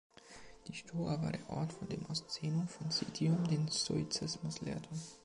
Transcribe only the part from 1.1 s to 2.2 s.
war der Ort, von dem